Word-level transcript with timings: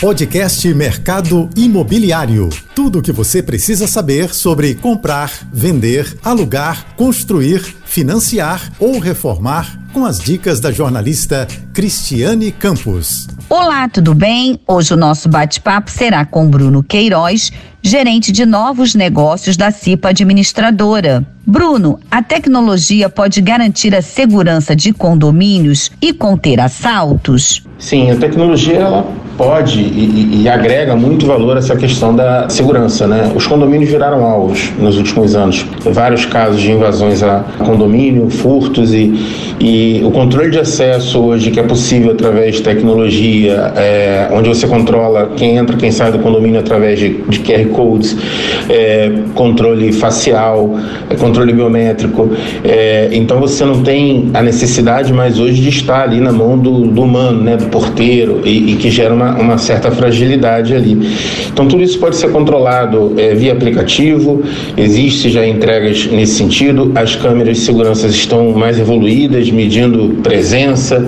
Podcast 0.00 0.74
Mercado 0.74 1.48
Imobiliário. 1.56 2.50
Tudo 2.74 2.98
o 2.98 3.02
que 3.02 3.10
você 3.10 3.42
precisa 3.42 3.86
saber 3.86 4.34
sobre 4.34 4.74
comprar, 4.74 5.32
vender, 5.50 6.18
alugar, 6.22 6.94
construir, 6.96 7.60
financiar 7.86 8.70
ou 8.78 8.98
reformar 8.98 9.80
com 9.94 10.04
as 10.04 10.18
dicas 10.18 10.60
da 10.60 10.70
jornalista 10.70 11.48
Cristiane 11.72 12.52
Campos. 12.52 13.26
Olá, 13.48 13.88
tudo 13.88 14.14
bem? 14.14 14.60
Hoje 14.68 14.92
o 14.92 14.98
nosso 14.98 15.30
bate-papo 15.30 15.90
será 15.90 16.26
com 16.26 16.46
Bruno 16.46 16.82
Queiroz, 16.82 17.50
gerente 17.80 18.30
de 18.30 18.44
novos 18.44 18.94
negócios 18.94 19.56
da 19.56 19.70
CIPA 19.70 20.10
Administradora. 20.10 21.26
Bruno, 21.46 21.98
a 22.10 22.22
tecnologia 22.22 23.08
pode 23.08 23.40
garantir 23.40 23.94
a 23.94 24.02
segurança 24.02 24.76
de 24.76 24.92
condomínios 24.92 25.90
e 26.02 26.12
conter 26.12 26.60
assaltos? 26.60 27.62
Sim, 27.78 28.10
a 28.10 28.16
tecnologia 28.16 28.76
ela 28.76 29.25
pode 29.36 29.80
e, 29.80 30.42
e, 30.42 30.48
agrega 30.48 30.96
muito 30.96 31.26
valor 31.26 31.56
essa 31.56 31.76
questão 31.76 32.14
da 32.14 32.48
segurança, 32.48 33.06
né? 33.06 33.30
Os 33.34 33.46
condomínios 33.46 33.90
viraram 33.90 34.24
alvos 34.24 34.72
nos 34.78 34.96
últimos 34.96 35.34
anos. 35.34 35.64
Vários 35.84 36.24
casos 36.24 36.60
de 36.60 36.72
invasões 36.72 37.22
a 37.22 37.44
condomínio, 37.58 38.30
furtos 38.30 38.92
e, 38.92 39.14
e 39.60 40.00
o 40.04 40.10
controle 40.10 40.50
de 40.50 40.58
acesso 40.58 41.20
hoje 41.20 41.50
que 41.50 41.60
é 41.60 41.62
possível 41.62 42.12
através 42.12 42.56
de 42.56 42.62
tecnologia, 42.62 43.72
é, 43.76 44.28
onde 44.32 44.48
você 44.48 44.66
controla 44.66 45.30
quem 45.36 45.56
entra, 45.56 45.76
quem 45.76 45.90
sai 45.90 46.10
do 46.10 46.18
condomínio 46.18 46.58
através 46.58 46.98
de, 46.98 47.14
de 47.28 47.40
QR 47.40 47.66
codes, 47.68 48.16
é, 48.68 49.12
controle 49.34 49.92
facial, 49.92 50.78
é, 51.10 51.14
controle 51.14 51.52
biométrico. 51.52 52.30
É, 52.64 53.10
então 53.12 53.38
você 53.38 53.64
não 53.64 53.82
tem 53.82 54.30
a 54.32 54.42
necessidade 54.42 55.12
mais 55.12 55.38
hoje 55.38 55.60
de 55.60 55.68
estar 55.68 56.02
ali 56.02 56.20
na 56.20 56.32
mão 56.32 56.58
do, 56.58 56.86
do 56.86 57.02
humano, 57.02 57.42
né? 57.42 57.56
Do 57.56 57.66
porteiro 57.66 58.40
e, 58.44 58.72
e 58.72 58.76
que 58.76 58.90
gera 58.90 59.12
uma 59.12 59.25
uma, 59.26 59.40
uma 59.40 59.58
certa 59.58 59.90
fragilidade 59.90 60.74
ali. 60.74 60.96
Então, 61.52 61.66
tudo 61.66 61.82
isso 61.82 61.98
pode 61.98 62.16
ser 62.16 62.30
controlado 62.30 63.14
é, 63.16 63.34
via 63.34 63.52
aplicativo, 63.52 64.42
existe 64.76 65.28
já 65.30 65.46
entregas 65.46 66.06
nesse 66.06 66.34
sentido, 66.34 66.92
as 66.94 67.16
câmeras 67.16 67.58
de 67.58 67.62
segurança 67.64 68.06
estão 68.06 68.52
mais 68.52 68.78
evoluídas, 68.78 69.50
medindo 69.50 70.20
presença, 70.22 71.04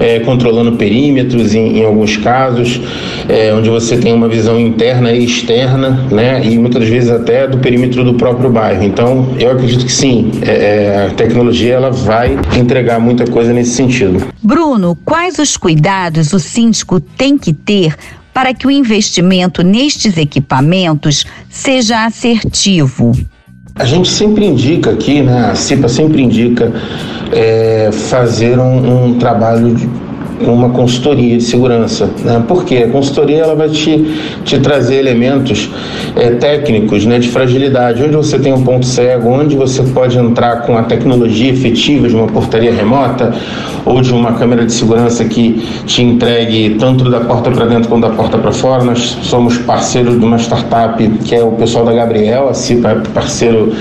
é, 0.00 0.20
controlando 0.20 0.72
perímetros 0.72 1.54
em, 1.54 1.78
em 1.78 1.84
alguns 1.84 2.16
casos, 2.16 2.80
é, 3.28 3.52
onde 3.52 3.68
você 3.68 3.98
tem 3.98 4.12
uma 4.12 4.28
visão 4.28 4.58
interna 4.58 5.12
e 5.12 5.24
externa, 5.24 5.90
né, 6.10 6.44
e 6.44 6.58
muitas 6.58 6.88
vezes 6.88 7.10
até 7.10 7.46
do 7.46 7.58
perímetro 7.58 8.02
do 8.02 8.14
próprio 8.14 8.50
bairro. 8.50 8.82
Então, 8.82 9.36
eu 9.38 9.50
acredito 9.52 9.84
que 9.84 9.92
sim, 9.92 10.30
é, 10.42 10.50
é, 10.50 11.06
a 11.06 11.14
tecnologia 11.14 11.74
ela 11.74 11.90
vai 11.90 12.38
entregar 12.58 12.98
muita 12.98 13.26
coisa 13.26 13.52
nesse 13.52 13.72
sentido. 13.72 14.26
Bruno, 14.42 14.96
quais 15.04 15.38
os 15.38 15.56
cuidados 15.56 16.32
o 16.32 16.40
síndico 16.40 16.98
tem 16.98 17.36
que 17.36 17.52
ter 17.52 17.94
para 18.32 18.54
que 18.54 18.66
o 18.66 18.70
investimento 18.70 19.62
nestes 19.62 20.16
equipamentos 20.16 21.26
seja 21.50 22.06
assertivo? 22.06 23.12
A 23.74 23.84
gente 23.84 24.08
sempre 24.08 24.44
indica 24.44 24.90
aqui, 24.90 25.22
né? 25.22 25.50
A 25.50 25.54
CIPA 25.54 25.88
sempre 25.88 26.22
indica 26.22 26.72
é, 27.32 27.90
fazer 27.92 28.58
um, 28.58 29.06
um 29.06 29.18
trabalho 29.18 29.74
de 29.74 29.88
uma 30.46 30.70
consultoria 30.70 31.36
de 31.36 31.42
segurança. 31.42 32.10
Né? 32.24 32.42
Porque 32.46 32.76
a 32.78 32.88
consultoria 32.88 33.42
ela 33.42 33.54
vai 33.54 33.68
te, 33.68 34.14
te 34.44 34.58
trazer 34.58 34.96
elementos 34.96 35.70
é, 36.16 36.30
técnicos 36.30 37.04
né, 37.04 37.18
de 37.18 37.28
fragilidade, 37.28 38.02
onde 38.02 38.16
você 38.16 38.38
tem 38.38 38.52
um 38.52 38.62
ponto 38.62 38.86
cego, 38.86 39.30
onde 39.30 39.56
você 39.56 39.82
pode 39.82 40.18
entrar 40.18 40.62
com 40.62 40.76
a 40.76 40.82
tecnologia 40.82 41.50
efetiva 41.50 42.08
de 42.08 42.14
uma 42.14 42.26
portaria 42.26 42.72
remota 42.72 43.34
ou 43.84 44.00
de 44.00 44.12
uma 44.12 44.32
câmera 44.34 44.64
de 44.64 44.72
segurança 44.72 45.24
que 45.24 45.62
te 45.86 46.02
entregue 46.02 46.76
tanto 46.78 47.10
da 47.10 47.20
porta 47.20 47.50
para 47.50 47.66
dentro 47.66 47.88
quanto 47.88 48.02
da 48.02 48.10
porta 48.10 48.38
para 48.38 48.52
fora. 48.52 48.84
Nós 48.84 49.18
somos 49.22 49.58
parceiros 49.58 50.18
de 50.18 50.24
uma 50.24 50.38
startup 50.38 51.06
que 51.24 51.34
é 51.34 51.42
o 51.42 51.52
pessoal 51.52 51.84
da 51.84 51.92
Gabriel, 51.92 52.48
a 52.48 52.54
CIPA 52.54 52.90
é 52.90 52.94
parceiro 53.12 53.72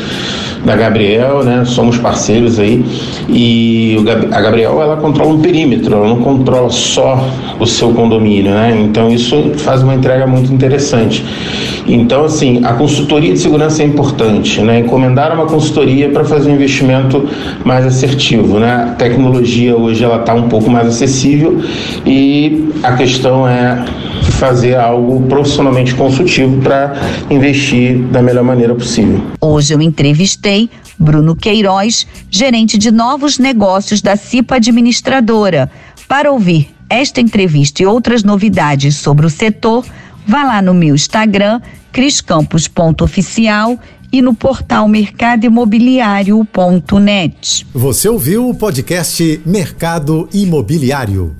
da 0.66 0.76
Gabriel, 0.76 1.44
né? 1.44 1.64
Somos 1.66 1.98
parceiros 1.98 2.60
aí. 2.60 2.84
E 3.30 3.98
a 4.32 4.42
Gabriel, 4.42 4.82
ela 4.82 4.98
controla 4.98 5.34
um 5.34 5.42
perímetro, 5.42 5.96
ela 5.96 6.08
não 6.08 6.22
controla 6.48 6.70
só 6.70 7.30
o 7.60 7.66
seu 7.66 7.94
condomínio, 7.94 8.54
né? 8.54 8.80
Então 8.82 9.12
isso 9.12 9.52
faz 9.58 9.84
uma 9.84 9.94
entrega 9.94 10.26
muito 10.26 10.52
interessante. 10.54 11.26
Então, 11.86 12.24
assim, 12.24 12.64
a 12.64 12.74
consultoria 12.74 13.34
de 13.34 13.40
segurança 13.40 13.84
é 13.84 13.86
importante, 13.86 14.62
né? 14.62 14.80
Encomendar 14.80 15.34
uma 15.34 15.46
consultoria 15.46 16.10
para 16.10 16.24
fazer 16.24 16.50
um 16.50 16.56
investimento 16.56 17.28
mais 17.66 17.86
assertivo, 17.86 18.60
né? 18.60 18.88
A 18.92 18.96
tecnologia 18.96 19.76
hoje 19.76 20.04
ela 20.04 20.22
está 20.22 20.34
um 20.34 20.48
pouco 20.48 20.70
mais 20.70 20.88
acessível 20.88 21.62
e 22.06 22.70
a 22.82 22.94
questão 22.94 23.46
é 23.48 23.84
fazer 24.32 24.76
algo 24.76 25.22
profissionalmente 25.28 25.96
consultivo 25.96 26.62
para 26.62 26.94
investir 27.30 27.98
da 28.04 28.22
melhor 28.22 28.44
maneira 28.44 28.74
possível. 28.74 29.22
Hoje 29.42 29.74
eu 29.74 29.82
entrevistei 29.82 30.70
Bruno 31.00 31.36
Queiroz, 31.36 32.08
gerente 32.30 32.78
de 32.78 32.90
novos 32.92 33.38
negócios 33.38 34.02
da 34.02 34.16
CIPA 34.16 34.56
Administradora. 34.56 35.70
Para 36.08 36.32
ouvir 36.32 36.74
esta 36.90 37.20
entrevista 37.20 37.84
e 37.84 37.86
outras 37.86 38.24
novidades 38.24 38.96
sobre 38.96 39.26
o 39.26 39.30
setor, 39.30 39.86
vá 40.26 40.44
lá 40.44 40.62
no 40.62 40.74
meu 40.74 40.96
Instagram, 40.96 41.60
criscampos.oficial 41.92 43.78
e 44.12 44.22
no 44.22 44.34
portal 44.34 44.88
mercadoimobiliário.net. 44.88 47.68
Você 47.74 48.08
ouviu 48.08 48.50
o 48.50 48.56
podcast 48.56 49.42
Mercado 49.46 50.30
Imobiliário. 50.34 51.36